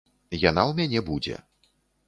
Яна 0.49 0.61
ў 0.63 0.71
мяне 0.81 0.99
будзе. 1.11 1.35